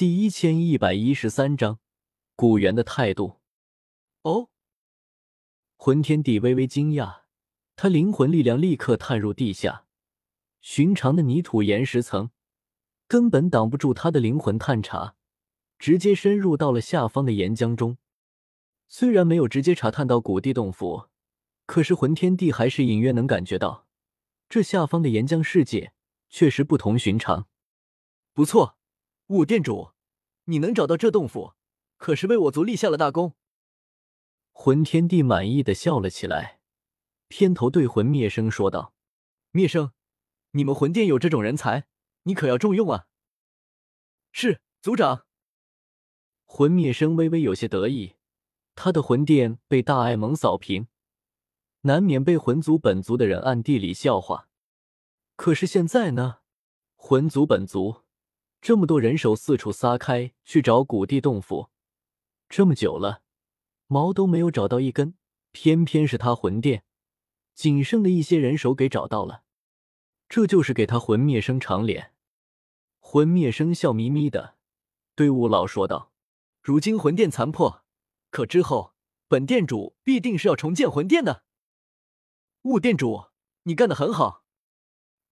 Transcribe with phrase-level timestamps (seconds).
[0.00, 1.78] 第一千一百一十三章，
[2.34, 3.42] 古猿的态度。
[4.22, 4.48] 哦，
[5.76, 7.24] 魂天帝微微惊讶，
[7.76, 9.84] 他灵魂力量立刻探入地下，
[10.62, 12.30] 寻常的泥土岩石层
[13.06, 15.16] 根本挡不住他的灵魂探查，
[15.78, 17.98] 直接深入到了下方的岩浆中。
[18.88, 21.08] 虽然没有直接查探到古地洞府，
[21.66, 23.86] 可是魂天帝还是隐约能感觉到，
[24.48, 25.92] 这下方的岩浆世界
[26.30, 27.48] 确实不同寻常。
[28.32, 28.78] 不错。
[29.30, 29.92] 五店主，
[30.46, 31.54] 你能找到这洞府，
[31.98, 33.36] 可是为我族立下了大功。
[34.50, 36.58] 魂天帝满意的笑了起来，
[37.28, 38.92] 偏头对魂灭生说道
[39.52, 39.92] ：“灭生，
[40.50, 41.86] 你们魂殿有这种人才，
[42.24, 43.06] 你可要重用啊！”
[44.32, 45.26] 是族长。
[46.44, 48.16] 魂灭生微微有些得意，
[48.74, 50.88] 他的魂殿被大爱蒙扫平，
[51.82, 54.48] 难免被魂族本族的人暗地里笑话。
[55.36, 56.38] 可是现在呢，
[56.96, 58.02] 魂族本族。
[58.60, 61.70] 这么多人手四处撒开去找古地洞府，
[62.48, 63.22] 这么久了，
[63.86, 65.14] 毛都没有找到一根，
[65.50, 66.84] 偏偏是他魂殿
[67.54, 69.44] 仅剩的一些人手给找到了，
[70.28, 72.12] 这就是给他魂灭生长脸。
[72.98, 74.56] 魂灭生笑眯眯的
[75.14, 76.12] 对雾老说道
[76.60, 77.82] ：“如今魂殿残破，
[78.30, 78.94] 可之后
[79.26, 81.44] 本殿主必定是要重建魂殿的。
[82.62, 83.28] 雾殿主，
[83.62, 84.44] 你干得很好，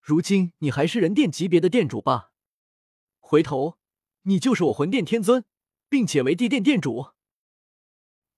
[0.01, 2.28] 如今你还是人殿级别的店主吧。”
[3.29, 3.77] 回头，
[4.23, 5.45] 你就是我魂殿天尊，
[5.87, 7.09] 并且为地殿殿主。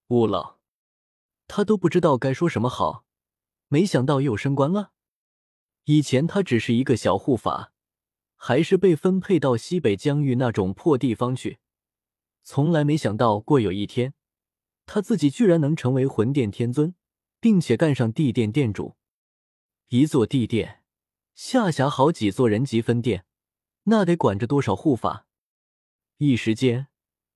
[0.09, 0.57] 雾老，
[1.47, 3.05] 他都不知道该说什么好，
[3.69, 4.91] 没想到又升官了。
[5.85, 7.71] 以前他只是一个小护法，
[8.35, 11.59] 还是被分配到西北疆域那种破地方去，
[12.43, 14.13] 从来没想到过有一天，
[14.85, 16.93] 他自己居然能成为魂殿天尊，
[17.39, 18.97] 并且干上地殿殿主。
[19.87, 20.83] 一座地殿
[21.33, 23.25] 下辖好几座人级分殿。
[23.83, 25.25] 那得管着多少护法？
[26.17, 26.87] 一时间，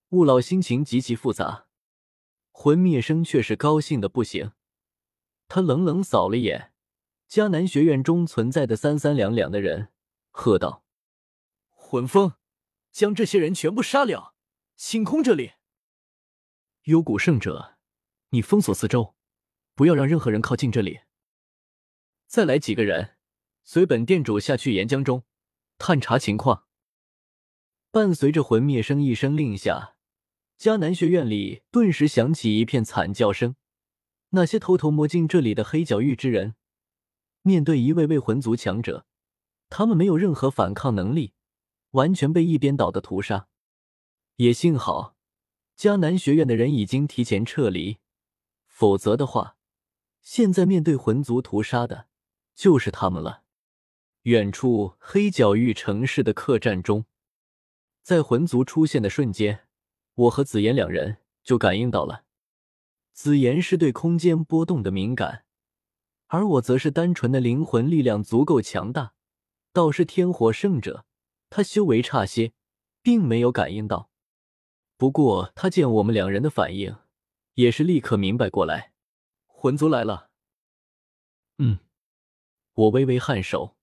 [0.10, 1.68] 雾老心情极其复杂。
[2.52, 4.54] 魂灭生却是高兴的不行。
[5.48, 6.74] 他冷冷扫了眼
[7.28, 9.92] 迦南学院中存在的三三两两的人，
[10.30, 10.86] 喝道
[11.70, 12.34] ：“魂风，
[12.92, 14.36] 将这些人全部杀了，
[14.76, 15.54] 清空这里！
[16.84, 17.78] 幽谷圣者，
[18.30, 19.16] 你封锁四周，
[19.74, 21.02] 不要让任何人靠近这里。
[22.28, 23.18] 再来几个人，
[23.64, 25.24] 随本店主下去岩浆中。”
[25.78, 26.66] 探查情况。
[27.92, 29.96] 伴随着魂灭生一声令下，
[30.60, 33.56] 迦南学院里顿时响起一片惨叫声。
[34.30, 36.56] 那些偷偷摸进这里的黑角域之人，
[37.42, 39.06] 面对一位位魂族强者，
[39.70, 41.34] 他们没有任何反抗能力，
[41.92, 43.48] 完全被一边倒的屠杀。
[44.36, 45.16] 也幸好，
[45.78, 48.00] 迦南学院的人已经提前撤离，
[48.68, 49.56] 否则的话，
[50.22, 52.08] 现在面对魂族屠杀的，
[52.54, 53.45] 就是他们了。
[54.26, 57.06] 远处黑角域城市的客栈中，
[58.02, 59.68] 在魂族出现的瞬间，
[60.16, 62.24] 我和紫妍两人就感应到了。
[63.14, 65.46] 紫妍是对空间波动的敏感，
[66.26, 69.14] 而我则是单纯的灵魂力量足够强大。
[69.72, 71.06] 倒是天火圣者，
[71.52, 72.52] 他修为差些，
[73.04, 74.10] 并没有感应到。
[74.98, 76.98] 不过他见我们两人的反应，
[77.54, 78.94] 也是立刻明白过来，
[79.46, 80.32] 魂族来了。
[81.60, 81.78] 嗯，
[82.74, 83.76] 我微微颔首。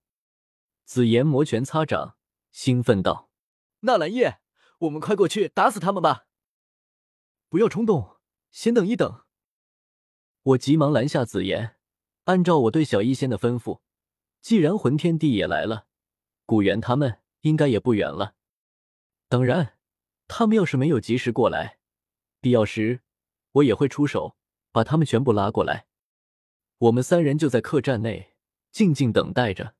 [0.92, 2.19] 紫炎摩拳擦掌，
[2.50, 3.30] 兴奋道
[3.80, 4.41] ：“纳兰叶，
[4.80, 6.26] 我们快过去打死他们吧！
[7.48, 8.19] 不要冲动，
[8.50, 9.22] 先等一等。”
[10.44, 11.78] 我急忙拦下紫炎，
[12.25, 13.81] 按照我对小医仙的吩咐，
[14.42, 15.86] 既然魂天帝也来了，
[16.44, 18.34] 古元他们应该也不远了。
[19.31, 19.78] 当然，
[20.28, 21.78] 他们要是没有及时过来，
[22.38, 23.00] 必要时
[23.52, 24.36] 我也会出手
[24.70, 25.86] 把他们全部拉过来。
[26.76, 28.34] 我们三人就在客栈内
[28.70, 29.75] 静静等待着。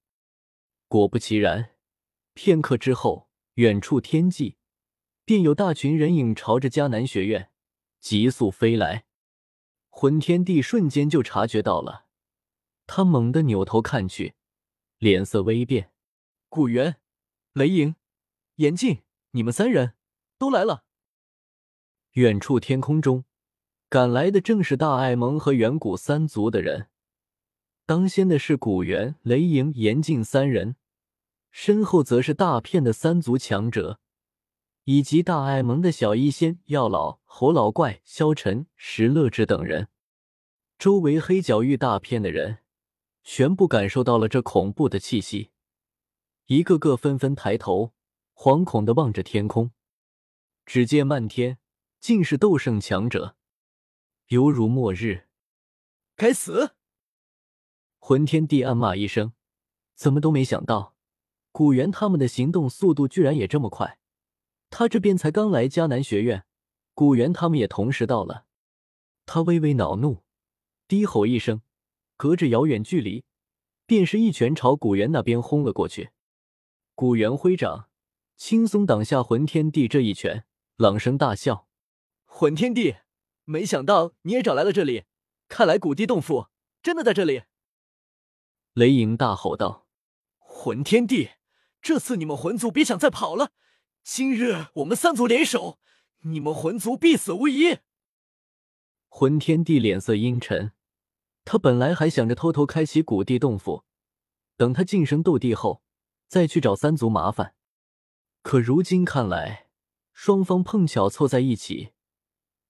[0.93, 1.71] 果不其然，
[2.35, 4.59] 片刻之后，远处天际
[5.25, 7.51] 便有大群人影朝着迦南学院
[7.99, 9.07] 急速飞来。
[9.89, 12.05] 魂天帝瞬间就察觉到了，
[12.87, 14.35] 他猛地扭头看去，
[14.99, 15.93] 脸色微变
[16.51, 16.97] ：“古元、
[17.55, 17.97] 雷影、
[18.57, 19.95] 严静，你们三人
[20.37, 20.85] 都来了。”
[22.21, 23.25] 远处天空中
[23.89, 26.91] 赶来的正是大爱盟和远古三族的人，
[27.87, 30.77] 当先的是古元、雷影、严静三人。
[31.53, 34.01] 身后则是大片的三族强者，
[34.85, 39.89] 以及大爱盟的小医仙药老、侯老怪、萧晨、石乐之等人。
[40.79, 42.61] 周围黑角域大片的人，
[43.23, 45.51] 全部感受到了这恐怖的气息，
[46.47, 47.93] 一个个纷纷抬头，
[48.35, 49.71] 惶恐的望着天空。
[50.65, 51.59] 只见漫天
[52.01, 53.37] 尽是斗圣强者，
[54.29, 55.29] 犹如末日。
[56.17, 56.75] 该死！
[57.99, 59.35] 魂天帝暗骂一声，
[59.95, 60.92] 怎么都没想到。
[61.53, 63.99] 古元他们的行动速度居然也这么快，
[64.71, 66.47] 他这边才刚来迦南学院，
[66.95, 68.47] 古元他们也同时到了。
[69.27, 70.25] 他微微恼怒，
[70.89, 71.61] 低吼一声，
[72.17, 73.25] 隔着遥远距离，
[73.87, 76.11] 便是一拳朝古元那边轰了过去。
[76.95, 77.91] 古元挥掌，
[78.37, 80.47] 轻松挡下魂天帝这一拳，
[80.77, 81.69] 朗声大笑
[82.25, 82.97] ：“魂天帝，
[83.45, 85.05] 没想到你也找来了这里，
[85.49, 86.47] 看来古地洞府
[86.83, 87.43] 真的在这里。”
[88.73, 89.87] 雷影大吼道
[90.39, 91.31] ：“魂天帝，
[91.83, 93.51] 这次你们魂族别想再跑了！
[94.05, 95.81] 今日我们三族联手，
[96.21, 97.79] 你们魂族必死无疑！”
[99.11, 100.73] 魂天帝脸色阴沉，
[101.45, 103.85] 他本来还想着偷偷开启古地洞府，
[104.57, 105.83] 等他晋升斗帝后
[106.29, 107.57] 再去找三族麻烦，
[108.43, 109.69] 可如今看来，
[110.13, 111.93] 双方碰巧凑在一起，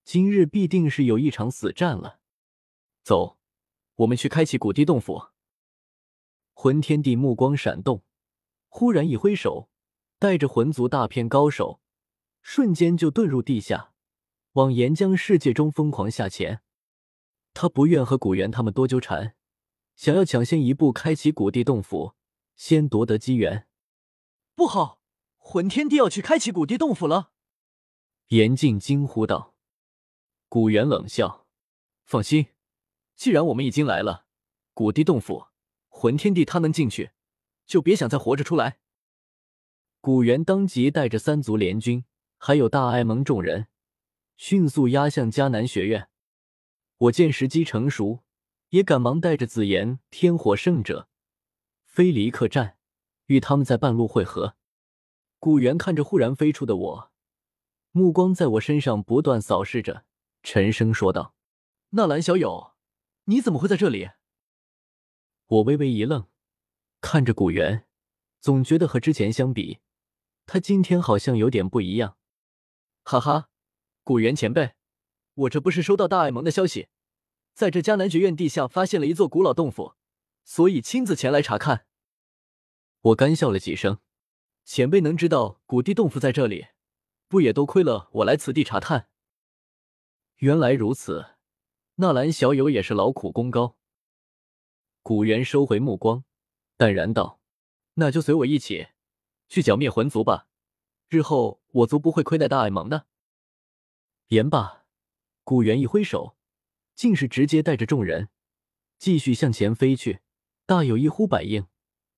[0.05, 2.21] 今日必定是有一场死战了。
[3.05, 3.39] 走，
[3.97, 5.29] 我们去开启古地洞府。
[6.55, 8.03] 魂天帝目光闪动，
[8.75, 9.69] 忽然一挥手，
[10.19, 11.83] 带着魂族大片高手，
[12.41, 13.93] 瞬间就遁入地下，
[14.53, 16.63] 往岩浆世界中疯狂下潜。
[17.53, 19.37] 他不愿和古元他们多纠缠，
[19.95, 22.15] 想要抢先一步开启古地洞府，
[22.57, 23.69] 先夺得机缘。
[24.55, 25.03] 不好，
[25.37, 27.33] 魂天帝要去开启古地洞府了！
[28.29, 29.55] 严禁惊呼道。
[30.49, 31.47] 古元冷笑
[32.05, 32.47] ：“放心，
[33.15, 34.25] 既然我们已经来了，
[34.73, 35.49] 古地洞府。”
[35.95, 37.11] 魂天帝他能进去，
[37.73, 38.81] 就别想再活着出来。
[40.03, 42.05] 古元当即带着三族联军，
[42.37, 43.69] 还有大艾蒙众人，
[44.37, 46.11] 迅速压向迦南学院。
[46.99, 48.25] 我见时机成熟，
[48.69, 51.09] 也赶忙带着紫炎、天火圣者
[51.87, 52.77] 飞离客栈，
[53.29, 54.55] 与他们在半路会合。
[55.39, 57.11] 古元看着忽然飞出的我，
[57.91, 60.05] 目光在我身上不断扫视着，
[60.43, 61.35] 沉声说道
[61.97, 62.75] ：“纳兰小友，
[63.25, 64.11] 你怎么会在这里？”
[65.49, 66.29] 我微微一愣，
[67.03, 67.85] 看着古元，
[68.41, 69.81] 总觉得和之前相比，
[70.47, 72.17] 他今天好像有点不一样。
[73.03, 73.51] 哈哈，
[74.05, 74.75] 古元前辈，
[75.35, 76.89] 我这不是收到大爱盟的消息，
[77.53, 79.95] 在这迦南学院地下发现了一座古老洞府，
[80.45, 81.87] 所以亲自前来查看。
[83.01, 83.99] 我干笑了几声，
[84.65, 86.69] 前辈能知道古地洞府在这里，
[87.27, 89.09] 不也多亏了我来此地查探？
[90.37, 91.27] 原来如此，
[91.97, 93.77] 纳兰小友也是劳苦功高。
[95.03, 96.25] 古元收回目光，
[96.83, 97.39] 淡然道
[97.95, 98.89] ：“那就随我一起
[99.49, 100.49] 去剿灭魂族吧，
[101.09, 103.07] 日后我族不会亏待大爱盟的。”
[104.31, 104.85] 言罢，
[105.45, 106.37] 古元一挥手，
[106.97, 108.31] 竟是直接带着众人
[108.99, 110.23] 继续向前飞去，
[110.67, 111.69] 大有一呼百应、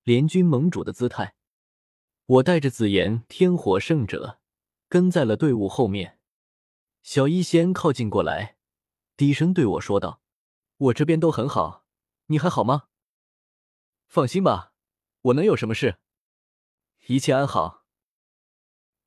[0.01, 1.35] 联军盟主的姿态。
[2.25, 4.39] 我带着紫炎、天火圣者
[4.89, 6.17] 跟在了队伍后面。
[7.03, 8.57] 小医仙靠近过来，
[9.15, 10.21] 低声对我说道
[10.89, 11.85] ：“我这边都很好。”
[12.25, 12.85] 你还好吗？
[14.15, 14.71] 放心吧，
[15.23, 15.97] 我能有什么事？
[17.07, 17.83] 一切安好。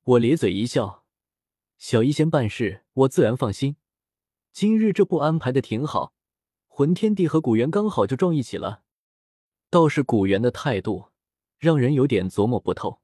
[0.03, 1.03] 我咧嘴一笑，
[1.79, 3.77] 小医仙办事，我自然放心。
[4.51, 6.13] 今日这步安排的挺好，
[6.67, 8.83] 魂天帝和古元刚好就撞一起了。
[9.71, 11.05] 倒是古元的态度，
[11.57, 13.01] 让人有点琢磨不透。